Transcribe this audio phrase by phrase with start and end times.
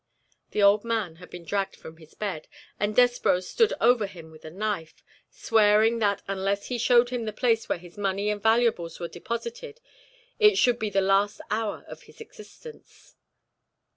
[0.49, 2.47] The old man had been dragged from his bed,
[2.79, 7.31] and Despreau stood over him with a knife, swearing that unless he showed him the
[7.31, 9.79] place where his money and valuables were deposited,
[10.39, 13.13] it should be the last hour of his existence.